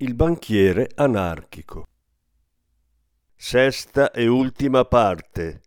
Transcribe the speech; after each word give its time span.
il 0.00 0.14
banchiere 0.14 0.92
anarchico. 0.94 1.88
Sesta 3.34 4.12
e 4.12 4.28
ultima 4.28 4.84
parte. 4.84 5.62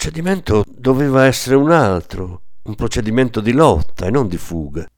Procedimento 0.00 0.64
doveva 0.66 1.26
essere 1.26 1.56
un 1.56 1.70
altro, 1.70 2.40
un 2.62 2.74
procedimento 2.74 3.42
di 3.42 3.52
lotta 3.52 4.06
e 4.06 4.10
non 4.10 4.28
di 4.28 4.38
fuga. 4.38 4.88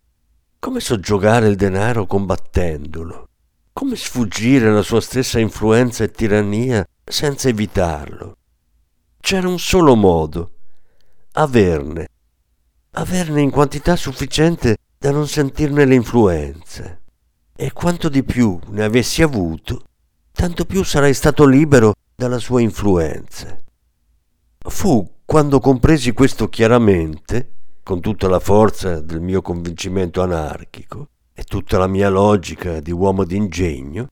Come 0.60 0.78
soggiogare 0.78 1.48
il 1.48 1.56
denaro 1.56 2.06
combattendolo? 2.06 3.26
Come 3.72 3.96
sfuggire 3.96 4.68
alla 4.68 4.82
sua 4.82 5.00
stessa 5.00 5.40
influenza 5.40 6.04
e 6.04 6.12
tirannia 6.12 6.86
senza 7.04 7.48
evitarlo? 7.48 8.36
C'era 9.18 9.48
un 9.48 9.58
solo 9.58 9.96
modo, 9.96 10.52
averne, 11.32 12.06
averne 12.92 13.40
in 13.40 13.50
quantità 13.50 13.96
sufficiente 13.96 14.76
da 14.96 15.10
non 15.10 15.26
sentirne 15.26 15.84
le 15.84 15.96
influenze. 15.96 17.00
E 17.56 17.72
quanto 17.72 18.08
di 18.08 18.22
più 18.22 18.56
ne 18.68 18.84
avessi 18.84 19.20
avuto, 19.20 19.82
tanto 20.30 20.64
più 20.64 20.84
sarai 20.84 21.12
stato 21.12 21.44
libero 21.44 21.92
dalla 22.14 22.38
sua 22.38 22.60
influenza. 22.60 23.62
Fu 24.64 25.16
quando 25.24 25.58
compresi 25.58 26.12
questo 26.12 26.48
chiaramente, 26.48 27.52
con 27.82 28.00
tutta 28.00 28.28
la 28.28 28.38
forza 28.38 29.00
del 29.00 29.20
mio 29.20 29.42
convincimento 29.42 30.22
anarchico 30.22 31.08
e 31.32 31.42
tutta 31.42 31.78
la 31.78 31.88
mia 31.88 32.08
logica 32.08 32.78
di 32.78 32.92
uomo 32.92 33.24
d'ingegno, 33.24 34.06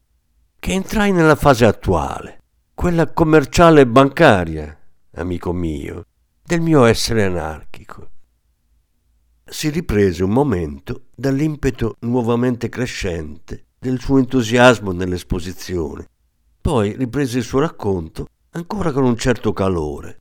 che 0.58 0.72
entrai 0.72 1.12
nella 1.12 1.36
fase 1.36 1.66
attuale, 1.66 2.40
quella 2.74 3.12
commerciale 3.12 3.82
e 3.82 3.86
bancaria, 3.86 4.76
amico 5.14 5.52
mio, 5.52 6.06
del 6.42 6.60
mio 6.60 6.84
essere 6.84 7.24
anarchico. 7.24 8.08
Si 9.44 9.68
riprese 9.68 10.24
un 10.24 10.30
momento 10.30 11.04
dall'impeto 11.14 11.96
nuovamente 12.00 12.68
crescente 12.68 13.66
del 13.78 14.00
suo 14.00 14.18
entusiasmo 14.18 14.90
nell'esposizione, 14.90 16.08
poi 16.60 16.96
riprese 16.96 17.38
il 17.38 17.44
suo 17.44 17.60
racconto 17.60 18.26
ancora 18.50 18.90
con 18.90 19.04
un 19.04 19.16
certo 19.16 19.52
calore 19.52 20.20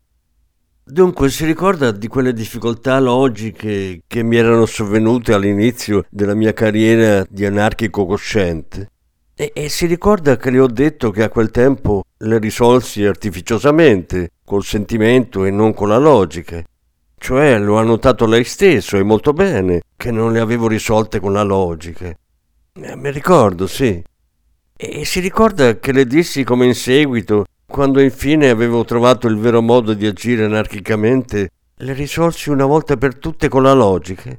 Dunque, 0.91 1.29
si 1.29 1.45
ricorda 1.45 1.91
di 1.91 2.07
quelle 2.07 2.33
difficoltà 2.33 2.99
logiche 2.99 4.01
che 4.07 4.23
mi 4.23 4.37
erano 4.37 4.65
sovvenute 4.65 5.33
all'inizio 5.33 6.05
della 6.09 6.33
mia 6.33 6.51
carriera 6.51 7.23
di 7.29 7.45
anarchico 7.45 8.07
cosciente? 8.07 8.89
E, 9.35 9.51
e, 9.53 9.69
si 9.69 9.85
ricorda 9.85 10.35
che 10.35 10.49
le 10.49 10.59
ho 10.59 10.65
detto 10.65 11.11
che 11.11 11.21
a 11.21 11.29
quel 11.29 11.51
tempo 11.51 12.05
le 12.17 12.39
risolsi 12.39 13.05
artificiosamente, 13.05 14.31
col 14.43 14.63
sentimento 14.63 15.45
e 15.45 15.51
non 15.51 15.75
con 15.75 15.89
la 15.89 15.99
logica. 15.99 16.63
Cioè, 17.15 17.59
lo 17.59 17.77
ha 17.77 17.83
notato 17.83 18.25
lei 18.25 18.43
stesso 18.43 18.97
e 18.97 19.03
molto 19.03 19.31
bene 19.31 19.81
che 19.95 20.09
non 20.09 20.33
le 20.33 20.39
avevo 20.39 20.67
risolte 20.67 21.19
con 21.19 21.33
la 21.33 21.43
logica. 21.43 22.07
Eh, 22.07 22.95
mi 22.95 23.11
ricordo, 23.11 23.67
sì. 23.67 24.01
E 24.75 25.05
si 25.05 25.19
ricorda 25.19 25.77
che 25.77 25.91
le 25.91 26.07
dissi 26.07 26.43
come 26.43 26.65
in 26.65 26.73
seguito 26.73 27.45
quando 27.69 28.01
infine 28.01 28.49
avevo 28.49 28.83
trovato 28.83 29.27
il 29.27 29.37
vero 29.37 29.61
modo 29.61 29.93
di 29.93 30.07
agire 30.07 30.43
anarchicamente, 30.43 31.51
le 31.75 31.93
risolsi 31.93 32.49
una 32.49 32.65
volta 32.65 32.97
per 32.97 33.15
tutte 33.15 33.47
con 33.47 33.63
la 33.63 33.73
logica. 33.73 34.35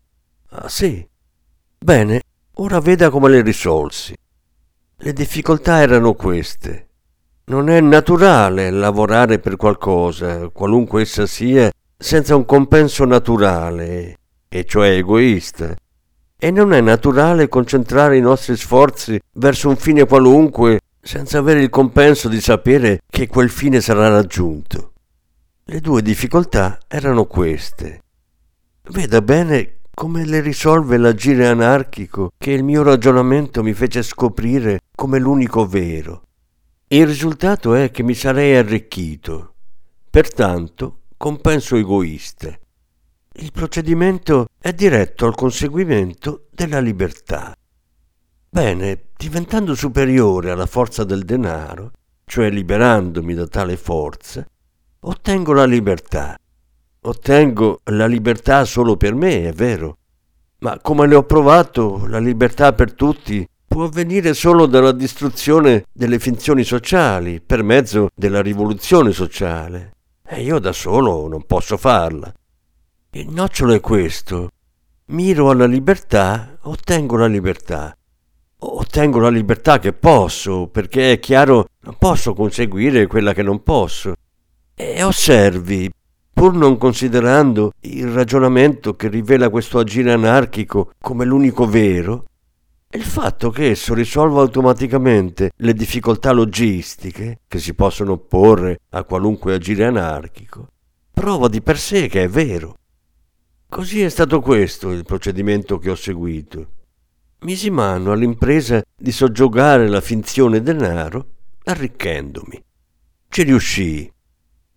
Ah 0.51 0.69
sì. 0.69 1.07
Bene, 1.79 2.23
ora 2.57 2.81
veda 2.81 3.09
come 3.09 3.31
le 3.31 3.41
risolsi. 3.41 4.15
Le 4.97 5.13
difficoltà 5.13 5.81
erano 5.81 6.15
queste. 6.15 6.89
Non 7.45 7.71
è 7.71 7.81
naturale 7.81 8.71
lavorare 8.71 9.39
per 9.39 9.57
qualcosa, 9.57 10.49
qualunque 10.49 11.03
essa 11.03 11.25
sia, 11.27 11.71
senza 11.97 12.35
un 12.35 12.45
compenso 12.45 13.05
naturale, 13.05 14.17
e 14.49 14.65
cioè 14.65 14.91
egoista. 14.91 15.75
E 16.37 16.51
non 16.51 16.73
è 16.73 16.81
naturale 16.81 17.49
concentrare 17.49 18.17
i 18.17 18.21
nostri 18.21 18.57
sforzi 18.57 19.21
verso 19.35 19.69
un 19.69 19.77
fine 19.77 20.05
qualunque 20.05 20.81
senza 21.01 21.39
avere 21.39 21.63
il 21.63 21.71
compenso 21.71 22.29
di 22.29 22.41
sapere 22.41 23.01
che 23.09 23.27
quel 23.27 23.51
fine 23.51 23.81
sarà 23.81 24.09
raggiunto. 24.09 24.93
Le 25.65 25.81
due 25.81 26.03
difficoltà 26.03 26.79
erano 26.89 27.27
queste. 27.27 28.03
Veda 28.91 29.23
bene 29.23 29.79
come 29.95 30.25
le 30.25 30.41
risolve 30.41 30.97
l'agire 30.97 31.47
anarchico 31.47 32.31
che 32.37 32.53
il 32.53 32.65
mio 32.65 32.83
ragionamento 32.83 33.63
mi 33.63 33.73
fece 33.73 34.03
scoprire 34.03 34.81
come 34.95 35.19
l'unico 35.19 35.67
vero. 35.67 36.23
Il 36.89 37.07
risultato 37.07 37.75
è 37.75 37.91
che 37.91 38.03
mi 38.03 38.15
sarei 38.15 38.57
arricchito. 38.57 39.55
Pertanto, 40.11 41.03
compenso 41.17 41.77
egoista. 41.77 42.49
Il 43.35 43.53
procedimento 43.53 44.49
è 44.59 44.73
diretto 44.73 45.27
al 45.27 45.37
conseguimento 45.37 46.49
della 46.51 46.81
libertà. 46.81 47.55
Bene, 48.53 49.11
diventando 49.17 49.77
superiore 49.77 50.51
alla 50.51 50.67
forza 50.67 51.05
del 51.05 51.23
denaro, 51.23 51.93
cioè 52.25 52.51
liberandomi 52.51 53.33
da 53.33 53.47
tale 53.47 53.77
forza, 53.77 54.45
ottengo 55.03 55.53
la 55.53 55.65
libertà. 55.65 56.37
Ottengo 57.03 57.79
la 57.85 58.07
libertà 58.07 58.65
solo 58.65 58.97
per 58.97 59.15
me, 59.15 59.47
è 59.47 59.53
vero, 59.53 59.99
ma 60.59 60.81
come 60.81 61.07
le 61.07 61.15
ho 61.15 61.23
provato, 61.23 62.05
la 62.09 62.19
libertà 62.19 62.73
per 62.73 62.93
tutti 62.93 63.47
può 63.69 63.85
avvenire 63.85 64.35
solo 64.35 64.67
dalla 64.67 64.91
distruzione 64.91 65.85
delle 65.93 66.19
finzioni 66.19 66.65
sociali, 66.65 67.41
per 67.41 67.63
mezzo 67.63 68.09
della 68.13 68.43
rivoluzione 68.43 69.13
sociale. 69.13 69.93
E 70.27 70.43
io 70.43 70.59
da 70.59 70.73
solo 70.73 71.29
non 71.29 71.47
posso 71.47 71.77
farla. 71.77 72.35
Il 73.13 73.29
nocciolo 73.31 73.75
è 73.75 73.81
questo. 73.81 74.51
Miro 75.07 75.51
alla 75.51 75.67
libertà, 75.67 76.59
ottengo 76.63 77.17
la 77.17 77.27
libertà 77.27 77.95
ottengo 78.61 79.19
la 79.19 79.29
libertà 79.29 79.79
che 79.79 79.93
posso, 79.93 80.69
perché 80.69 81.13
è 81.13 81.19
chiaro, 81.19 81.67
non 81.81 81.97
posso 81.99 82.35
conseguire 82.35 83.07
quella 83.07 83.33
che 83.33 83.43
non 83.43 83.63
posso. 83.63 84.15
E 84.75 85.03
osservi, 85.03 85.91
pur 86.33 86.55
non 86.55 86.77
considerando 86.79 87.73
il 87.81 88.09
ragionamento 88.09 88.95
che 88.97 89.09
rivela 89.09 89.49
questo 89.49 89.79
agire 89.79 90.13
anarchico 90.13 90.93
come 91.01 91.25
l'unico 91.25 91.67
vero, 91.67 92.25
il 92.93 93.03
fatto 93.03 93.51
che 93.51 93.71
esso 93.71 93.95
risolva 93.95 94.41
automaticamente 94.41 95.53
le 95.55 95.75
difficoltà 95.75 96.33
logistiche 96.33 97.41
che 97.47 97.59
si 97.61 97.75
possono 97.75 98.13
opporre 98.13 98.81
a 98.91 99.05
qualunque 99.05 99.55
agire 99.55 99.85
anarchico, 99.85 100.67
prova 101.13 101.49
di 101.49 101.63
per 101.63 101.79
sé 101.79 102.09
che 102.09 102.25
è 102.25 102.29
vero. 102.29 102.75
Così 103.69 104.03
è 104.03 104.09
stato 104.09 104.41
questo 104.41 104.91
il 104.91 105.05
procedimento 105.05 105.79
che 105.79 105.91
ho 105.91 105.95
seguito 105.95 106.79
misi 107.43 107.71
mano 107.71 108.13
all'impresa 108.13 108.83
di 108.95 109.13
soggiogare 109.13 109.89
la 109.89 110.01
finzione 110.01 110.61
denaro 110.61 111.27
arricchendomi. 111.65 112.63
Ci 113.29 113.43
riuscii. 113.43 114.13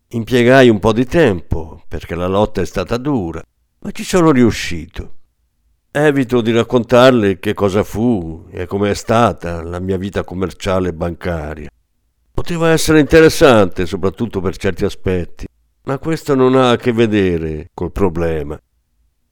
Impiegai 0.09 0.69
un 0.69 0.79
po' 0.79 0.93
di 0.93 1.05
tempo 1.05 1.83
perché 1.87 2.15
la 2.15 2.27
lotta 2.27 2.61
è 2.61 2.65
stata 2.65 2.97
dura, 2.97 3.41
ma 3.79 3.91
ci 3.91 4.03
sono 4.03 4.31
riuscito. 4.31 5.15
Evito 5.91 6.41
di 6.41 6.51
raccontarle 6.51 7.39
che 7.39 7.53
cosa 7.53 7.83
fu 7.83 8.47
e 8.51 8.65
come 8.65 8.91
è 8.91 8.93
stata 8.93 9.61
la 9.61 9.79
mia 9.79 9.97
vita 9.97 10.23
commerciale 10.23 10.89
e 10.89 10.93
bancaria. 10.93 11.69
Poteva 12.31 12.69
essere 12.69 12.99
interessante, 12.99 13.85
soprattutto 13.85 14.39
per 14.39 14.57
certi 14.57 14.85
aspetti, 14.85 15.45
ma 15.83 15.99
questo 15.99 16.33
non 16.33 16.55
ha 16.55 16.71
a 16.71 16.77
che 16.77 16.93
vedere 16.93 17.69
col 17.73 17.91
problema. 17.91 18.57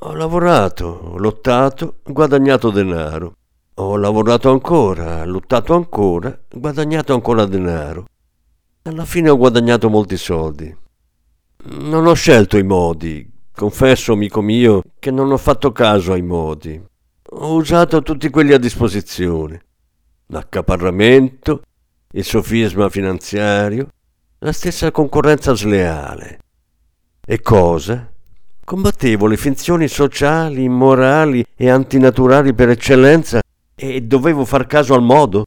Ho 0.04 0.16
lavorato, 0.16 0.88
ho 0.88 1.18
lottato, 1.20 1.98
guadagnato 2.04 2.72
denaro. 2.72 3.36
Ho 3.76 3.96
lavorato 3.98 4.50
ancora, 4.50 5.24
lottato 5.26 5.76
ancora, 5.76 6.36
guadagnato 6.50 7.14
ancora 7.14 7.46
denaro. 7.46 8.08
Alla 8.82 9.06
fine 9.06 9.30
ho 9.30 9.38
guadagnato 9.38 9.92
molti 9.92 10.18
soldi. 10.18 10.76
Non 11.66 12.08
ho 12.08 12.14
scelto 12.16 12.58
i 12.58 12.64
modi. 12.64 13.32
Confesso, 13.54 14.14
amico 14.14 14.42
mio, 14.42 14.82
che 14.98 15.12
non 15.12 15.32
ho 15.32 15.38
fatto 15.38 15.72
caso 15.72 16.14
ai 16.14 16.24
modi. 16.24 16.84
Ho 17.34 17.54
usato 17.54 18.02
tutti 18.02 18.32
quelli 18.32 18.54
a 18.54 18.58
disposizione. 18.58 19.62
L'accaparramento, 20.28 21.62
il 22.14 22.24
sofisma 22.24 22.90
finanziario, 22.90 23.90
la 24.40 24.52
stessa 24.52 24.90
concorrenza 24.90 25.54
sleale. 25.54 26.40
E 27.24 27.40
cosa? 27.42 28.11
Combattevo 28.64 29.28
le 29.28 29.38
finzioni 29.38 29.88
sociali, 29.88 30.64
immorali 30.64 31.46
e 31.56 31.70
antinaturali 31.70 32.54
per 32.54 32.70
eccellenza 32.70 33.42
e 33.76 34.02
dovevo 34.02 34.46
far 34.46 34.66
caso 34.68 34.94
al 34.94 35.02
modo. 35.02 35.46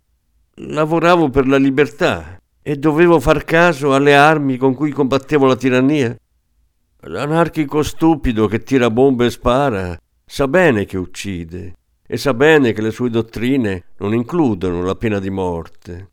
Lavoravo 0.57 1.31
per 1.31 1.47
la 1.47 1.57
libertà 1.57 2.39
e 2.61 2.77
dovevo 2.77 3.21
far 3.21 3.45
caso 3.45 3.95
alle 3.95 4.15
armi 4.15 4.57
con 4.57 4.75
cui 4.75 4.91
combattevo 4.91 5.47
la 5.47 5.57
tirannia. 5.57 6.17
L'anarchico 7.07 7.83
stupido 7.83 8.47
che 8.47 8.63
tira 8.63 8.91
bombe 8.91 9.27
e 9.27 9.31
spara 9.31 9.99
sa 10.25 10.49
bene 10.49 10.85
che 10.85 10.97
uccide 10.97 11.75
e 12.07 12.17
sa 12.17 12.35
bene 12.35 12.73
che 12.73 12.83
le 12.83 12.91
sue 12.91 13.11
dottrine 13.11 13.85
non 13.99 14.13
includono 14.13 14.83
la 14.83 14.95
pena 14.97 15.19
di 15.19 15.31
morte. 15.31 16.11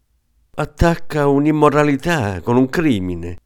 Attacca 0.55 1.27
un'immoralità 1.27 2.41
con 2.41 2.57
un 2.57 2.69
crimine 2.69 3.37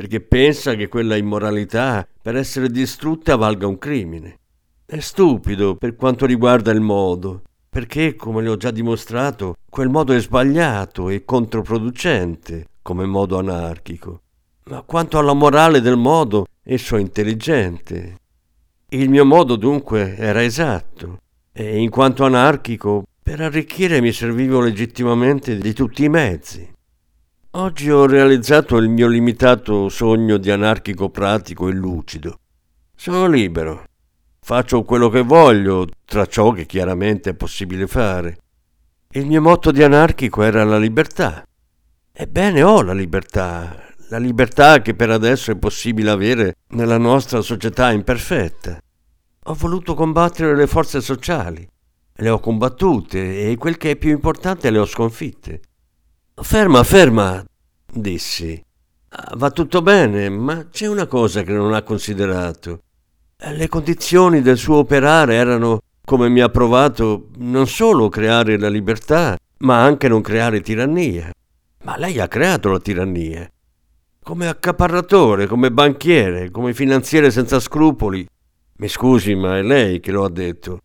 perché 0.00 0.22
pensa 0.22 0.76
che 0.76 0.88
quella 0.88 1.14
immoralità 1.14 2.08
per 2.22 2.34
essere 2.34 2.70
distrutta 2.70 3.36
valga 3.36 3.66
un 3.66 3.76
crimine. 3.76 4.38
È 4.86 4.98
stupido 4.98 5.74
per 5.74 5.94
quanto 5.94 6.24
riguarda 6.24 6.70
il 6.70 6.80
modo, 6.80 7.42
perché, 7.68 8.14
come 8.14 8.40
le 8.40 8.48
ho 8.48 8.56
già 8.56 8.70
dimostrato, 8.70 9.56
quel 9.68 9.90
modo 9.90 10.14
è 10.14 10.18
sbagliato 10.18 11.10
e 11.10 11.26
controproducente 11.26 12.64
come 12.80 13.04
modo 13.04 13.38
anarchico. 13.38 14.22
Ma 14.70 14.80
quanto 14.80 15.18
alla 15.18 15.34
morale 15.34 15.82
del 15.82 15.98
modo, 15.98 16.46
esso 16.62 16.96
è 16.96 17.00
intelligente. 17.00 18.16
Il 18.88 19.10
mio 19.10 19.26
modo 19.26 19.56
dunque 19.56 20.16
era 20.16 20.42
esatto 20.42 21.18
e 21.52 21.78
in 21.78 21.90
quanto 21.90 22.24
anarchico 22.24 23.02
per 23.22 23.42
arricchire 23.42 24.00
mi 24.00 24.12
servivo 24.12 24.60
legittimamente 24.60 25.58
di 25.58 25.74
tutti 25.74 26.04
i 26.04 26.08
mezzi. 26.08 26.66
Oggi 27.54 27.90
ho 27.90 28.06
realizzato 28.06 28.76
il 28.76 28.88
mio 28.88 29.08
limitato 29.08 29.88
sogno 29.88 30.36
di 30.36 30.52
anarchico 30.52 31.08
pratico 31.10 31.66
e 31.66 31.72
lucido. 31.72 32.38
Sono 32.94 33.26
libero. 33.26 33.86
Faccio 34.38 34.84
quello 34.84 35.08
che 35.08 35.22
voglio, 35.22 35.88
tra 36.04 36.26
ciò 36.26 36.52
che 36.52 36.64
chiaramente 36.64 37.30
è 37.30 37.34
possibile 37.34 37.88
fare. 37.88 38.38
Il 39.10 39.26
mio 39.26 39.40
motto 39.40 39.72
di 39.72 39.82
anarchico 39.82 40.42
era 40.42 40.62
la 40.62 40.78
libertà. 40.78 41.42
Ebbene, 42.12 42.62
ho 42.62 42.82
la 42.82 42.92
libertà, 42.92 43.76
la 44.10 44.18
libertà 44.18 44.80
che 44.80 44.94
per 44.94 45.10
adesso 45.10 45.50
è 45.50 45.56
possibile 45.56 46.10
avere 46.10 46.54
nella 46.68 46.98
nostra 46.98 47.40
società 47.40 47.90
imperfetta. 47.90 48.78
Ho 49.46 49.54
voluto 49.54 49.94
combattere 49.94 50.54
le 50.54 50.68
forze 50.68 51.00
sociali, 51.00 51.68
le 52.14 52.28
ho 52.28 52.38
combattute 52.38 53.50
e 53.50 53.56
quel 53.56 53.76
che 53.76 53.90
è 53.90 53.96
più 53.96 54.10
importante 54.10 54.70
le 54.70 54.78
ho 54.78 54.86
sconfitte. 54.86 55.62
Ferma, 56.42 56.82
ferma, 56.82 57.44
dissi. 57.92 58.62
Ah, 59.10 59.34
va 59.36 59.50
tutto 59.50 59.82
bene, 59.82 60.28
ma 60.28 60.68
c'è 60.68 60.86
una 60.86 61.06
cosa 61.06 61.42
che 61.42 61.52
non 61.52 61.72
ha 61.72 61.82
considerato. 61.82 62.80
Le 63.38 63.68
condizioni 63.68 64.42
del 64.42 64.56
suo 64.56 64.76
operare 64.76 65.34
erano, 65.34 65.80
come 66.04 66.28
mi 66.28 66.40
ha 66.40 66.48
provato, 66.48 67.28
non 67.38 67.66
solo 67.66 68.08
creare 68.08 68.58
la 68.58 68.68
libertà, 68.68 69.36
ma 69.58 69.82
anche 69.82 70.08
non 70.08 70.20
creare 70.20 70.60
tirannia. 70.60 71.30
Ma 71.84 71.96
lei 71.96 72.18
ha 72.18 72.28
creato 72.28 72.70
la 72.70 72.78
tirannia 72.78 73.50
come 74.22 74.46
accaparratore, 74.46 75.46
come 75.46 75.72
banchiere, 75.72 76.50
come 76.50 76.72
finanziere 76.72 77.32
senza 77.32 77.58
scrupoli. 77.58 78.24
Mi 78.76 78.86
scusi, 78.86 79.34
ma 79.34 79.58
è 79.58 79.62
lei 79.62 79.98
che 79.98 80.12
lo 80.12 80.24
ha 80.24 80.30
detto. 80.30 80.78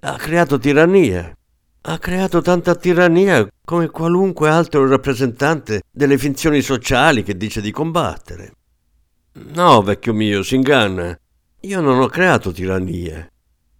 Ha 0.00 0.16
creato 0.16 0.58
tirannia. 0.58 1.36
Ha 1.84 1.98
creato 1.98 2.40
tanta 2.42 2.76
tirannia 2.76 3.44
come 3.64 3.88
qualunque 3.88 4.48
altro 4.48 4.86
rappresentante 4.86 5.82
delle 5.90 6.16
finzioni 6.16 6.62
sociali 6.62 7.24
che 7.24 7.36
dice 7.36 7.60
di 7.60 7.72
combattere. 7.72 8.52
No, 9.52 9.82
vecchio 9.82 10.12
mio, 10.12 10.44
si 10.44 10.54
inganna. 10.54 11.18
Io 11.62 11.80
non 11.80 11.98
ho 11.98 12.06
creato 12.06 12.52
tirannia. 12.52 13.28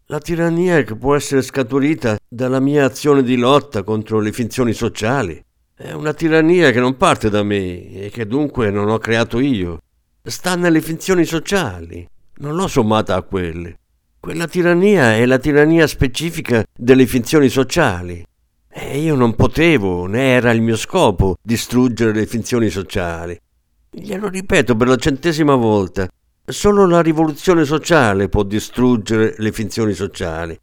La 0.06 0.18
tirannia 0.18 0.82
che 0.82 0.96
può 0.96 1.14
essere 1.14 1.42
scaturita 1.42 2.18
dalla 2.28 2.58
mia 2.58 2.86
azione 2.86 3.22
di 3.22 3.36
lotta 3.36 3.84
contro 3.84 4.18
le 4.18 4.32
finzioni 4.32 4.72
sociali. 4.72 5.40
È 5.72 5.92
una 5.92 6.12
tirannia 6.12 6.72
che 6.72 6.80
non 6.80 6.96
parte 6.96 7.30
da 7.30 7.44
me 7.44 7.88
e 7.92 8.10
che 8.10 8.26
dunque 8.26 8.72
non 8.72 8.88
ho 8.88 8.98
creato 8.98 9.38
io. 9.38 9.78
Sta 10.24 10.56
nelle 10.56 10.80
finzioni 10.80 11.24
sociali. 11.24 12.04
Non 12.38 12.56
l'ho 12.56 12.66
sommata 12.66 13.14
a 13.14 13.22
quelle. 13.22 13.78
Quella 14.22 14.46
tirannia 14.46 15.16
è 15.16 15.26
la 15.26 15.38
tirannia 15.38 15.88
specifica 15.88 16.64
delle 16.72 17.06
finzioni 17.06 17.48
sociali. 17.48 18.24
E 18.70 19.00
io 19.00 19.16
non 19.16 19.34
potevo, 19.34 20.06
né 20.06 20.34
era 20.34 20.52
il 20.52 20.62
mio 20.62 20.76
scopo, 20.76 21.34
distruggere 21.42 22.12
le 22.12 22.26
finzioni 22.26 22.68
sociali. 22.68 23.36
Glielo 23.90 24.28
ripeto 24.28 24.76
per 24.76 24.86
la 24.86 24.94
centesima 24.94 25.56
volta. 25.56 26.06
Solo 26.44 26.86
la 26.86 27.02
rivoluzione 27.02 27.64
sociale 27.64 28.28
può 28.28 28.44
distruggere 28.44 29.34
le 29.38 29.50
finzioni 29.50 29.92
sociali. 29.92 30.56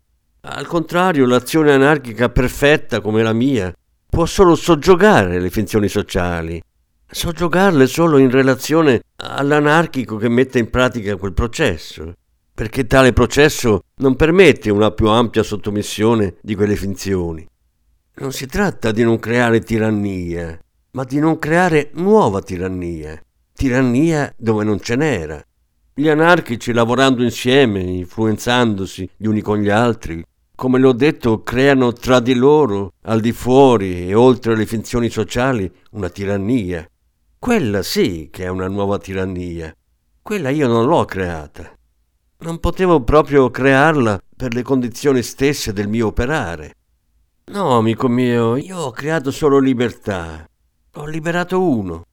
Al 0.44 0.66
contrario, 0.66 1.26
l'azione 1.26 1.74
anarchica 1.74 2.30
perfetta 2.30 3.02
come 3.02 3.24
la 3.24 3.34
mia 3.34 3.74
può 4.10 4.26
solo 4.26 4.56
soggiogare 4.56 5.38
le 5.38 5.50
finzioni 5.50 5.90
sociali, 5.90 6.64
soggiogarle 7.06 7.88
solo 7.88 8.20
in 8.20 8.32
relazione 8.32 9.02
all'anarchico 9.18 10.16
che 10.16 10.30
mette 10.30 10.60
in 10.60 10.70
pratica 10.70 11.18
quel 11.18 11.34
processo, 11.34 12.14
perché 12.60 12.86
tale 12.86 13.14
processo 13.14 13.84
non 14.00 14.18
permette 14.18 14.70
una 14.70 14.92
più 14.92 15.08
ampia 15.08 15.44
sottomissione 15.44 16.36
di 16.42 16.56
quelle 16.56 16.76
finzioni. 16.76 17.48
Non 18.16 18.34
si 18.34 18.48
tratta 18.48 18.92
di 18.92 19.02
non 19.02 19.18
creare 19.18 19.62
tirannia, 19.62 20.60
ma 20.92 21.06
di 21.06 21.20
non 21.20 21.40
creare 21.40 21.92
nuova 21.94 22.42
tirannia, 22.42 23.18
tirannia 23.54 24.34
dove 24.36 24.66
non 24.66 24.82
ce 24.82 24.98
n'era. 24.98 25.42
Gli 25.94 26.10
anarchici 26.10 26.74
lavorando 26.74 27.24
insieme, 27.24 27.80
influenzandosi 27.80 29.10
gli 29.16 29.28
uni 29.28 29.40
con 29.40 29.60
gli 29.60 29.70
altri, 29.70 30.22
come 30.54 30.80
l'ho 30.80 30.92
detto, 30.92 31.44
creano 31.44 31.94
tra 31.94 32.20
di 32.20 32.34
loro, 32.34 32.92
al 33.04 33.22
di 33.22 33.32
fuori 33.32 34.06
e 34.10 34.14
oltre 34.14 34.58
le 34.58 34.66
finzioni 34.66 35.10
sociali, 35.10 35.72
una 35.92 36.10
tirannia. 36.10 36.86
Quella 37.40 37.84
sì 37.84 38.28
che 38.30 38.44
è 38.44 38.50
una 38.50 38.68
nuova 38.68 38.98
tirannia. 38.98 39.74
Quella 40.22 40.50
io 40.50 40.68
non 40.68 40.88
l'ho 40.88 41.06
creata. 41.06 41.78
Non 42.42 42.60
potevo 42.60 43.02
proprio 43.02 43.50
crearla 43.50 44.18
per 44.34 44.54
le 44.54 44.62
condizioni 44.62 45.22
stesse 45.24 45.74
del 45.74 45.90
mio 45.90 46.08
operare. 46.08 46.74
No, 47.52 47.76
amico 47.76 48.08
mio, 48.08 48.56
io 48.56 48.78
ho 48.78 48.92
creato 48.92 49.30
solo 49.30 49.60
libertà. 49.60 50.48
Ho 50.94 51.06
liberato 51.06 51.62
uno. 51.62 52.06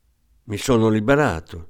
Mi 0.46 0.56
sono 0.56 0.88
liberato. 0.88 1.68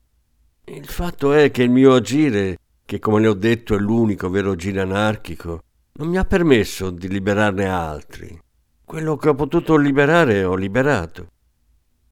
Il 0.64 0.86
fatto 0.86 1.34
è 1.34 1.50
che 1.50 1.64
il 1.64 1.70
mio 1.70 1.92
agire, 1.92 2.56
che 2.86 2.98
come 2.98 3.20
le 3.20 3.28
ho 3.28 3.34
detto 3.34 3.74
è 3.74 3.78
l'unico 3.78 4.30
vero 4.30 4.52
agire 4.52 4.80
anarchico, 4.80 5.60
non 5.98 6.08
mi 6.08 6.16
ha 6.16 6.24
permesso 6.24 6.88
di 6.88 7.08
liberarne 7.08 7.68
altri. 7.68 8.40
Quello 8.82 9.16
che 9.16 9.28
ho 9.28 9.34
potuto 9.34 9.76
liberare 9.76 10.44
ho 10.44 10.54
liberato. 10.54 11.26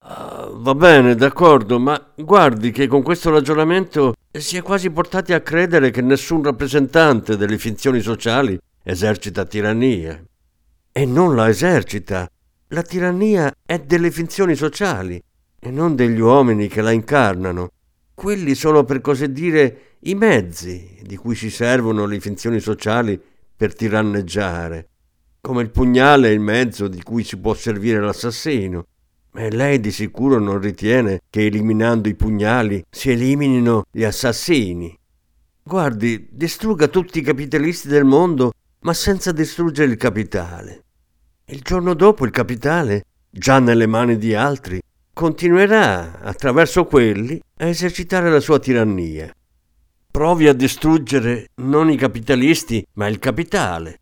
Uh, 0.03 0.61
va 0.61 0.75
bene, 0.75 1.15
d'accordo, 1.15 1.79
ma 1.79 2.13
guardi 2.17 2.71
che 2.71 2.87
con 2.87 3.03
questo 3.03 3.31
ragionamento 3.31 4.13
si 4.41 4.57
è 4.57 4.63
quasi 4.63 4.91
portati 4.91 5.33
a 5.33 5.41
credere 5.41 5.91
che 5.91 6.01
nessun 6.01 6.43
rappresentante 6.43 7.37
delle 7.37 7.57
finzioni 7.59 8.01
sociali 8.01 8.59
esercita 8.83 9.45
tirannia. 9.45 10.21
E 10.91 11.07
non 11.07 11.35
la 11.35 11.49
esercita. 11.49 12.29
La 12.69 12.83
tirannia 12.83 13.53
è 13.65 13.79
delle 13.79 14.11
finzioni 14.11 14.57
sociali 14.57 15.23
e 15.61 15.71
non 15.71 15.95
degli 15.95 16.19
uomini 16.19 16.67
che 16.69 16.83
la 16.83 16.91
incarnano. 16.91 17.71
Quelli 18.13 18.55
sono 18.55 18.85
per 18.85 19.01
così 19.01 19.31
dire 19.31 19.97
i 20.01 20.15
mezzi 20.15 20.99
di 21.03 21.17
cui 21.17 21.35
si 21.35 21.51
servono 21.51 22.05
le 22.05 22.21
finzioni 22.21 22.61
sociali 22.61 23.21
per 23.57 23.75
tiranneggiare, 23.75 24.89
come 25.41 25.63
il 25.63 25.71
pugnale 25.71 26.29
è 26.29 26.33
il 26.33 26.41
mezzo 26.41 26.89
di 26.89 27.03
cui 27.03 27.23
si 27.23 27.37
può 27.37 27.55
servire 27.55 28.01
l'assassino. 28.01 28.87
E 29.37 29.51
lei 29.51 29.81
di 29.81 29.91
sicuro 29.91 30.39
non 30.39 30.61
ritiene 30.61 31.21
che 31.29 31.47
eliminando 31.47 32.09
i 32.09 32.15
pugnali 32.15 32.85
si 32.89 33.11
eliminino 33.11 33.85
gli 33.91 34.05
assassini. 34.05 34.97
Guardi, 35.63 36.29
distrugga 36.31 36.89
tutti 36.89 37.19
i 37.19 37.23
capitalisti 37.23 37.89
del 37.89 38.05
mondo, 38.05 38.53
ma 38.81 38.93
senza 38.93 39.33
distruggere 39.33 39.91
il 39.91 39.97
capitale. 39.97 40.85
Il 41.47 41.61
giorno 41.63 41.95
dopo 41.95 42.25
il 42.25 42.31
capitale, 42.31 43.05
già 43.31 43.59
nelle 43.59 43.87
mani 43.87 44.17
di 44.17 44.35
altri, 44.35 44.81
continuerà, 45.13 46.21
attraverso 46.21 46.85
quelli, 46.85 47.41
a 47.59 47.67
esercitare 47.67 48.31
la 48.31 48.41
sua 48.41 48.59
tirannia 48.59 49.35
provi 50.15 50.47
a 50.47 50.53
distruggere 50.53 51.49
non 51.57 51.91
i 51.91 51.97
capitalisti, 51.97 52.87
ma 52.93 53.09
il 53.09 53.19
capitale. 53.19 53.99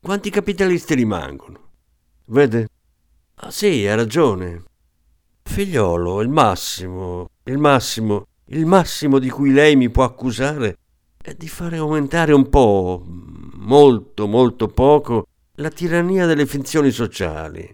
Quanti 0.00 0.30
capitalisti 0.30 0.94
rimangono? 0.94 1.72
Vede? 2.28 2.68
Ah 3.34 3.50
sì, 3.50 3.86
ha 3.86 3.94
ragione. 3.94 4.62
Figliolo, 5.50 6.20
il 6.20 6.28
massimo, 6.28 7.30
il 7.42 7.58
massimo, 7.58 8.28
il 8.50 8.66
massimo 8.66 9.18
di 9.18 9.28
cui 9.28 9.50
lei 9.50 9.74
mi 9.74 9.90
può 9.90 10.04
accusare 10.04 10.76
è 11.20 11.34
di 11.34 11.48
fare 11.48 11.76
aumentare 11.76 12.32
un 12.32 12.48
po', 12.48 13.04
molto, 13.54 14.28
molto 14.28 14.68
poco, 14.68 15.26
la 15.54 15.68
tirannia 15.68 16.26
delle 16.26 16.46
finzioni 16.46 16.92
sociali. 16.92 17.68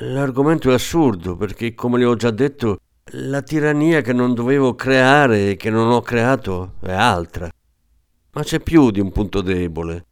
L'argomento 0.00 0.70
è 0.70 0.74
assurdo 0.74 1.36
perché, 1.36 1.72
come 1.72 1.96
le 1.96 2.04
ho 2.04 2.16
già 2.16 2.30
detto, 2.30 2.80
la 3.12 3.40
tirannia 3.40 4.02
che 4.02 4.12
non 4.12 4.34
dovevo 4.34 4.74
creare 4.74 5.52
e 5.52 5.56
che 5.56 5.70
non 5.70 5.90
ho 5.90 6.02
creato 6.02 6.74
è 6.80 6.92
altra. 6.92 7.48
Ma 8.32 8.42
c'è 8.42 8.60
più 8.60 8.90
di 8.90 9.00
un 9.00 9.10
punto 9.10 9.40
debole. 9.40 10.04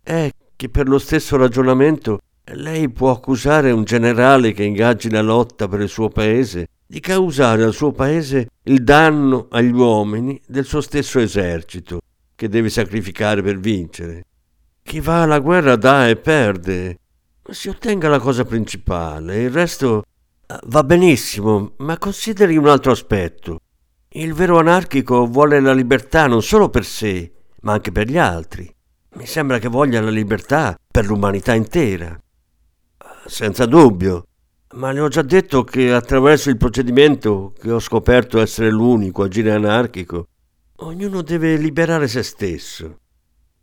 È 0.00 0.30
che 0.54 0.68
per 0.68 0.88
lo 0.88 1.00
stesso 1.00 1.36
ragionamento 1.36 2.20
lei 2.44 2.90
può 2.90 3.10
accusare 3.10 3.70
un 3.70 3.84
generale 3.84 4.52
che 4.52 4.64
ingaggi 4.64 5.10
la 5.10 5.22
lotta 5.22 5.68
per 5.68 5.80
il 5.80 5.88
suo 5.88 6.08
paese 6.08 6.68
di 6.86 7.00
causare 7.00 7.62
al 7.62 7.72
suo 7.72 7.92
paese 7.92 8.48
il 8.64 8.82
danno 8.82 9.46
agli 9.50 9.72
uomini 9.72 10.40
del 10.46 10.64
suo 10.64 10.80
stesso 10.80 11.20
esercito, 11.20 12.00
che 12.34 12.48
deve 12.48 12.68
sacrificare 12.68 13.42
per 13.42 13.58
vincere. 13.58 14.24
Chi 14.82 15.00
va 15.00 15.22
alla 15.22 15.38
guerra 15.38 15.76
dà 15.76 16.08
e 16.08 16.16
perde. 16.16 16.98
Si 17.48 17.68
ottenga 17.68 18.08
la 18.08 18.18
cosa 18.18 18.44
principale, 18.44 19.42
il 19.42 19.50
resto 19.50 20.04
Va 20.64 20.82
benissimo, 20.82 21.74
ma 21.78 21.96
consideri 21.96 22.56
un 22.56 22.66
altro 22.66 22.90
aspetto. 22.90 23.60
Il 24.08 24.34
vero 24.34 24.58
anarchico 24.58 25.24
vuole 25.26 25.60
la 25.60 25.72
libertà 25.72 26.26
non 26.26 26.42
solo 26.42 26.68
per 26.68 26.84
sé, 26.84 27.32
ma 27.60 27.74
anche 27.74 27.92
per 27.92 28.08
gli 28.08 28.18
altri. 28.18 28.68
Mi 29.14 29.26
sembra 29.26 29.58
che 29.60 29.68
voglia 29.68 30.00
la 30.00 30.10
libertà 30.10 30.76
per 30.90 31.06
l'umanità 31.06 31.54
intera. 31.54 32.18
Senza 33.30 33.64
dubbio, 33.64 34.26
ma 34.74 34.90
le 34.90 34.98
ho 34.98 35.06
già 35.06 35.22
detto 35.22 35.62
che 35.62 35.92
attraverso 35.92 36.50
il 36.50 36.56
procedimento 36.56 37.54
che 37.56 37.70
ho 37.70 37.78
scoperto 37.78 38.40
essere 38.40 38.70
l'unico 38.70 39.22
agire 39.22 39.52
anarchico, 39.52 40.26
Ognuno 40.82 41.22
deve 41.22 41.56
liberare 41.56 42.08
se 42.08 42.24
stesso. 42.24 42.98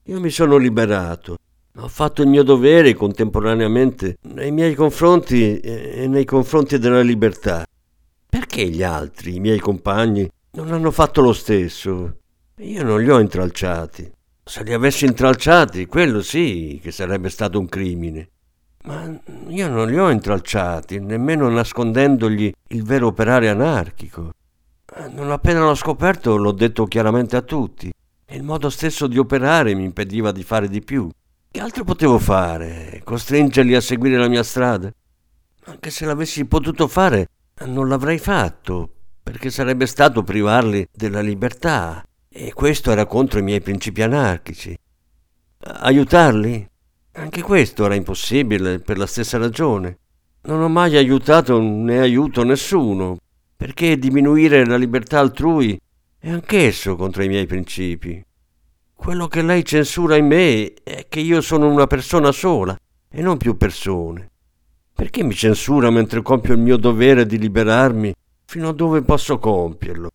Io 0.03 0.19
mi 0.21 0.29
sono 0.29 0.55
liberato. 0.55 1.35
Ho 1.79 1.87
fatto 1.89 2.21
il 2.21 2.29
mio 2.29 2.43
dovere 2.43 2.93
contemporaneamente 2.93 4.19
nei 4.21 4.51
miei 4.51 4.73
confronti 4.73 5.59
e 5.59 6.07
nei 6.07 6.23
confronti 6.23 6.77
della 6.77 7.01
libertà. 7.01 7.65
Perché 8.29 8.69
gli 8.69 8.83
altri, 8.83 9.35
i 9.35 9.39
miei 9.41 9.59
compagni, 9.59 10.29
non 10.51 10.71
hanno 10.71 10.91
fatto 10.91 11.21
lo 11.21 11.33
stesso? 11.33 12.19
Io 12.59 12.83
non 12.83 13.01
li 13.01 13.09
ho 13.09 13.19
intralciati. 13.19 14.09
Se 14.45 14.63
li 14.63 14.71
avessi 14.71 15.05
intralciati, 15.05 15.87
quello 15.87 16.21
sì 16.21 16.79
che 16.81 16.91
sarebbe 16.91 17.29
stato 17.29 17.59
un 17.59 17.67
crimine. 17.67 18.29
Ma 18.87 19.05
io 19.47 19.67
non 19.67 19.89
li 19.89 19.99
ho 19.99 20.09
intralciati, 20.09 20.99
nemmeno 20.99 21.49
nascondendogli 21.49 22.49
il 22.69 22.83
vero 22.83 23.07
operare 23.07 23.49
anarchico. 23.49 24.31
Non 25.09 25.29
appena 25.29 25.59
l'ho 25.59 25.75
scoperto 25.75 26.37
l'ho 26.37 26.53
detto 26.53 26.85
chiaramente 26.85 27.35
a 27.35 27.41
tutti. 27.41 27.91
Il 28.29 28.43
modo 28.43 28.69
stesso 28.69 29.07
di 29.07 29.17
operare 29.17 29.75
mi 29.75 29.83
impediva 29.83 30.31
di 30.31 30.41
fare 30.41 30.69
di 30.69 30.81
più. 30.81 31.09
Che 31.51 31.59
altro 31.59 31.83
potevo 31.83 32.17
fare? 32.17 33.01
Costringerli 33.03 33.75
a 33.75 33.81
seguire 33.81 34.17
la 34.17 34.29
mia 34.29 34.43
strada? 34.43 34.89
Anche 35.65 35.89
se 35.89 36.05
l'avessi 36.05 36.45
potuto 36.45 36.87
fare, 36.87 37.27
non 37.65 37.89
l'avrei 37.89 38.19
fatto, 38.19 38.89
perché 39.21 39.49
sarebbe 39.49 39.85
stato 39.85 40.23
privarli 40.23 40.87
della 40.93 41.19
libertà, 41.19 42.01
e 42.29 42.53
questo 42.53 42.91
era 42.91 43.05
contro 43.05 43.39
i 43.39 43.43
miei 43.43 43.59
principi 43.59 44.01
anarchici. 44.01 44.77
Aiutarli? 45.59 46.69
Anche 47.17 47.41
questo 47.41 47.85
era 47.85 47.95
impossibile 47.95 48.77
per 48.77 48.99
la 48.99 49.07
stessa 49.07 49.39
ragione. 49.39 49.97
Non 50.43 50.61
ho 50.61 50.69
mai 50.69 50.95
aiutato 50.97 51.59
né 51.59 51.99
aiuto 51.99 52.43
nessuno, 52.43 53.17
perché 53.55 53.97
diminuire 53.97 54.63
la 54.67 54.77
libertà 54.77 55.19
altrui 55.19 55.79
è 56.19 56.29
anch'esso 56.29 56.95
contro 56.95 57.23
i 57.23 57.27
miei 57.27 57.47
principi. 57.47 58.23
Quello 58.93 59.27
che 59.27 59.41
lei 59.41 59.65
censura 59.65 60.15
in 60.15 60.27
me 60.27 60.73
è 60.83 61.07
che 61.09 61.19
io 61.19 61.41
sono 61.41 61.67
una 61.67 61.87
persona 61.87 62.31
sola 62.31 62.77
e 63.09 63.21
non 63.23 63.37
più 63.37 63.57
persone. 63.57 64.29
Perché 64.93 65.23
mi 65.23 65.33
censura 65.33 65.89
mentre 65.89 66.21
compio 66.21 66.53
il 66.53 66.59
mio 66.59 66.77
dovere 66.77 67.25
di 67.25 67.39
liberarmi 67.39 68.13
fino 68.45 68.69
a 68.69 68.73
dove 68.73 69.01
posso 69.01 69.39
compierlo? 69.39 70.11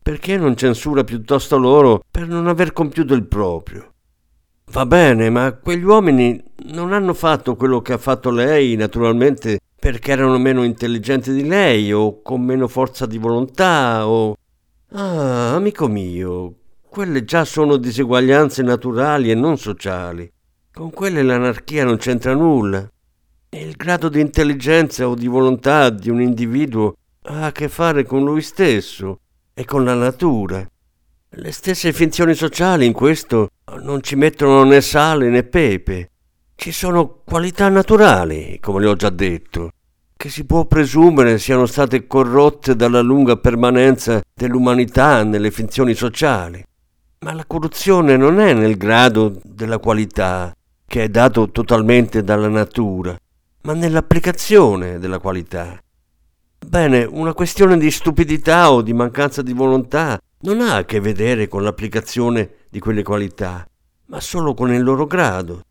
Perché 0.00 0.36
non 0.36 0.56
censura 0.56 1.02
piuttosto 1.02 1.58
loro 1.58 2.04
per 2.08 2.28
non 2.28 2.46
aver 2.46 2.72
compiuto 2.72 3.12
il 3.14 3.26
proprio? 3.26 3.93
Va 4.74 4.86
bene, 4.86 5.30
ma 5.30 5.52
quegli 5.52 5.84
uomini 5.84 6.42
non 6.72 6.92
hanno 6.92 7.14
fatto 7.14 7.54
quello 7.54 7.80
che 7.80 7.92
ha 7.92 7.96
fatto 7.96 8.30
lei, 8.30 8.74
naturalmente, 8.74 9.60
perché 9.78 10.10
erano 10.10 10.36
meno 10.36 10.64
intelligenti 10.64 11.32
di 11.32 11.46
lei 11.46 11.92
o 11.92 12.20
con 12.22 12.42
meno 12.42 12.66
forza 12.66 13.06
di 13.06 13.16
volontà 13.16 14.08
o... 14.08 14.34
Ah, 14.90 15.54
amico 15.54 15.86
mio, 15.86 16.54
quelle 16.88 17.22
già 17.22 17.44
sono 17.44 17.76
diseguaglianze 17.76 18.64
naturali 18.64 19.30
e 19.30 19.36
non 19.36 19.58
sociali. 19.58 20.28
Con 20.72 20.90
quelle 20.90 21.22
l'anarchia 21.22 21.84
non 21.84 21.96
c'entra 21.96 22.34
nulla. 22.34 22.84
Il 23.50 23.76
grado 23.76 24.08
di 24.08 24.18
intelligenza 24.18 25.08
o 25.08 25.14
di 25.14 25.28
volontà 25.28 25.88
di 25.90 26.10
un 26.10 26.20
individuo 26.20 26.96
ha 27.26 27.46
a 27.46 27.52
che 27.52 27.68
fare 27.68 28.02
con 28.02 28.24
lui 28.24 28.42
stesso 28.42 29.20
e 29.54 29.64
con 29.64 29.84
la 29.84 29.94
natura. 29.94 30.68
Le 31.36 31.50
stesse 31.50 31.92
finzioni 31.92 32.32
sociali 32.34 32.86
in 32.86 32.92
questo 32.92 33.48
non 33.80 34.04
ci 34.04 34.14
mettono 34.14 34.62
né 34.62 34.80
sale 34.80 35.28
né 35.28 35.42
pepe. 35.42 36.10
Ci 36.54 36.70
sono 36.70 37.22
qualità 37.24 37.68
naturali, 37.68 38.58
come 38.60 38.80
le 38.80 38.86
ho 38.86 38.94
già 38.94 39.10
detto, 39.10 39.72
che 40.16 40.28
si 40.28 40.44
può 40.44 40.64
presumere 40.66 41.38
siano 41.38 41.66
state 41.66 42.06
corrotte 42.06 42.76
dalla 42.76 43.00
lunga 43.00 43.36
permanenza 43.36 44.20
dell'umanità 44.32 45.24
nelle 45.24 45.50
finzioni 45.50 45.94
sociali. 45.94 46.64
Ma 47.20 47.32
la 47.32 47.44
corruzione 47.46 48.16
non 48.16 48.38
è 48.38 48.52
nel 48.52 48.76
grado 48.76 49.40
della 49.42 49.78
qualità, 49.78 50.54
che 50.86 51.02
è 51.02 51.08
dato 51.08 51.50
totalmente 51.50 52.22
dalla 52.22 52.48
natura, 52.48 53.18
ma 53.62 53.72
nell'applicazione 53.72 55.00
della 55.00 55.18
qualità. 55.18 55.80
Bene, 56.64 57.02
una 57.02 57.34
questione 57.34 57.76
di 57.76 57.90
stupidità 57.90 58.70
o 58.70 58.82
di 58.82 58.92
mancanza 58.92 59.42
di 59.42 59.52
volontà 59.52 60.16
non 60.44 60.60
ha 60.60 60.76
a 60.76 60.84
che 60.84 61.00
vedere 61.00 61.48
con 61.48 61.62
l'applicazione 61.62 62.66
di 62.68 62.78
quelle 62.78 63.02
qualità, 63.02 63.66
ma 64.06 64.20
solo 64.20 64.52
con 64.52 64.72
il 64.72 64.82
loro 64.82 65.06
grado. 65.06 65.62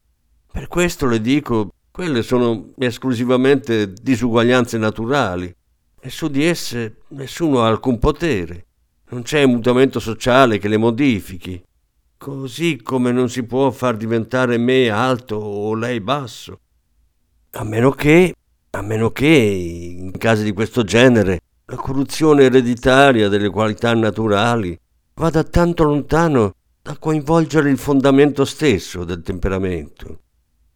Per 0.51 0.67
questo 0.67 1.05
le 1.05 1.21
dico, 1.21 1.69
quelle 1.91 2.23
sono 2.23 2.71
esclusivamente 2.79 3.93
disuguaglianze 3.93 4.79
naturali 4.79 5.53
e 5.99 6.09
su 6.09 6.27
di 6.27 6.43
esse 6.43 7.01
nessuno 7.09 7.61
ha 7.61 7.67
alcun 7.67 7.99
potere. 7.99 8.65
Non 9.09 9.21
c'è 9.21 9.45
mutamento 9.45 9.99
sociale 9.99 10.57
che 10.57 10.67
le 10.67 10.77
modifichi, 10.77 11.63
così 12.17 12.81
come 12.81 13.11
non 13.11 13.29
si 13.29 13.43
può 13.43 13.69
far 13.69 13.95
diventare 13.95 14.57
me 14.57 14.89
alto 14.89 15.35
o 15.35 15.75
lei 15.75 15.99
basso. 15.99 16.59
A 17.51 17.63
meno 17.63 17.91
che, 17.91 18.33
a 18.71 18.81
meno 18.81 19.11
che, 19.11 19.27
in 19.27 20.17
casi 20.17 20.43
di 20.43 20.51
questo 20.51 20.83
genere, 20.83 21.41
la 21.65 21.75
corruzione 21.77 22.43
ereditaria 22.43 23.29
delle 23.29 23.49
qualità 23.49 23.93
naturali 23.93 24.77
vada 25.15 25.43
tanto 25.43 25.83
lontano 25.83 26.55
da 26.81 26.97
coinvolgere 26.97 27.69
il 27.69 27.77
fondamento 27.77 28.43
stesso 28.43 29.05
del 29.05 29.21
temperamento. 29.21 30.19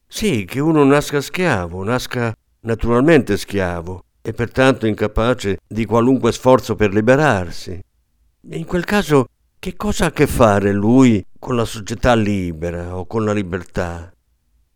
Sì, 0.07 0.45
che 0.45 0.61
uno 0.61 0.85
nasca 0.85 1.19
schiavo, 1.19 1.83
nasca 1.83 2.33
naturalmente 2.61 3.35
schiavo 3.37 4.03
e 4.21 4.31
pertanto 4.31 4.87
incapace 4.87 5.57
di 5.67 5.85
qualunque 5.85 6.31
sforzo 6.31 6.75
per 6.75 6.93
liberarsi. 6.93 7.77
In 8.51 8.65
quel 8.65 8.85
caso, 8.85 9.25
che 9.59 9.75
cosa 9.75 10.05
ha 10.05 10.07
a 10.07 10.11
che 10.11 10.27
fare 10.27 10.71
lui 10.71 11.25
con 11.37 11.57
la 11.57 11.65
società 11.65 12.15
libera 12.15 12.95
o 12.95 13.05
con 13.05 13.25
la 13.25 13.33
libertà? 13.33 14.09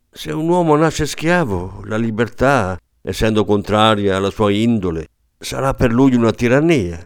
Se 0.10 0.32
un 0.34 0.50
uomo 0.50 0.76
nasce 0.76 1.06
schiavo, 1.06 1.84
la 1.86 1.96
libertà, 1.96 2.78
essendo 3.02 3.46
contraria 3.46 4.18
alla 4.18 4.30
sua 4.30 4.52
indole, 4.52 5.08
sarà 5.42 5.74
per 5.74 5.92
lui 5.92 6.16
una 6.16 6.32
tirannia. 6.32 7.06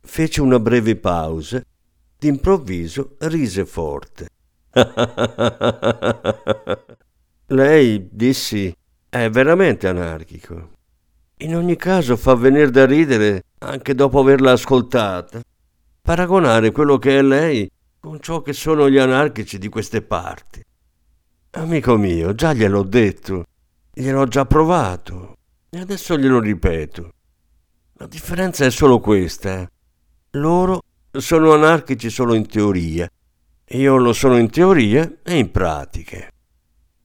Fece 0.00 0.42
una 0.42 0.58
breve 0.58 0.96
pausa, 0.96 1.62
d'improvviso 2.18 3.16
rise 3.20 3.64
forte. 3.64 4.28
Lei, 7.46 8.08
dissi, 8.10 8.74
è 9.08 9.30
veramente 9.30 9.86
anarchico. 9.86 10.72
In 11.38 11.56
ogni 11.56 11.76
caso 11.76 12.16
fa 12.16 12.34
venire 12.34 12.70
da 12.70 12.84
ridere, 12.84 13.44
anche 13.58 13.94
dopo 13.94 14.20
averla 14.20 14.52
ascoltata, 14.52 15.40
paragonare 16.02 16.72
quello 16.72 16.98
che 16.98 17.18
è 17.18 17.22
lei 17.22 17.70
con 17.98 18.20
ciò 18.20 18.42
che 18.42 18.52
sono 18.52 18.90
gli 18.90 18.98
anarchici 18.98 19.58
di 19.58 19.68
queste 19.68 20.02
parti. 20.02 20.62
Amico 21.52 21.96
mio, 21.96 22.34
già 22.34 22.52
gliel'ho 22.52 22.82
detto, 22.82 23.44
gliel'ho 23.92 24.26
già 24.26 24.44
provato. 24.44 25.36
E 25.74 25.80
adesso 25.80 26.16
glielo 26.16 26.38
ripeto. 26.38 27.12
La 27.94 28.06
differenza 28.06 28.64
è 28.64 28.70
solo 28.70 29.00
questa. 29.00 29.68
Loro 30.30 30.82
sono 31.10 31.52
anarchici 31.52 32.10
solo 32.10 32.34
in 32.34 32.46
teoria. 32.46 33.10
Io 33.70 33.96
lo 33.96 34.12
sono 34.12 34.38
in 34.38 34.48
teoria 34.50 35.12
e 35.24 35.36
in 35.36 35.50
pratica. 35.50 36.28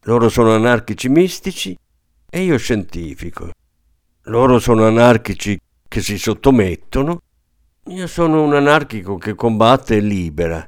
Loro 0.01 0.29
sono 0.29 0.53
anarchici 0.53 1.09
mistici 1.09 1.75
e 2.29 2.41
io 2.43 2.57
scientifico. 2.57 3.49
Loro 4.25 4.59
sono 4.59 4.85
anarchici 4.85 5.59
che 5.87 6.01
si 6.01 6.19
sottomettono. 6.19 7.21
Io 7.87 8.05
sono 8.05 8.43
un 8.43 8.53
anarchico 8.53 9.17
che 9.17 9.33
combatte 9.33 9.95
e 9.95 9.99
libera. 9.99 10.63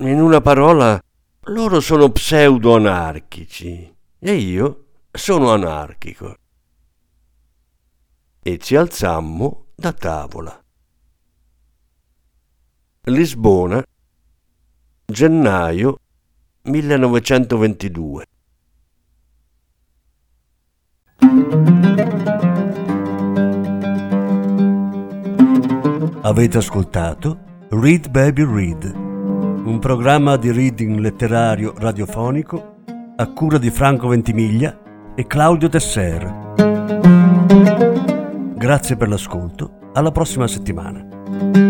In 0.00 0.20
una 0.20 0.42
parola, 0.42 1.02
loro 1.44 1.80
sono 1.80 2.10
pseudo-anarchici 2.10 3.94
e 4.18 4.34
io 4.34 4.84
sono 5.10 5.52
anarchico 5.52 6.36
e 8.48 8.56
ci 8.56 8.76
alzammo 8.76 9.66
da 9.74 9.92
tavola. 9.92 10.58
Lisbona, 13.02 13.84
gennaio 15.04 15.98
1922. 16.62 18.24
Avete 26.22 26.56
ascoltato 26.56 27.66
Read 27.68 28.08
Baby 28.08 28.46
Read, 28.46 28.94
un 28.94 29.78
programma 29.78 30.38
di 30.38 30.50
reading 30.50 30.98
letterario 30.98 31.74
radiofonico 31.76 32.76
a 33.14 33.30
cura 33.30 33.58
di 33.58 33.70
Franco 33.70 34.08
Ventimiglia 34.08 35.12
e 35.14 35.26
Claudio 35.26 35.68
Tesser. 35.68 37.87
Grazie 38.58 38.96
per 38.96 39.06
l'ascolto, 39.06 39.92
alla 39.92 40.10
prossima 40.10 40.48
settimana. 40.48 41.67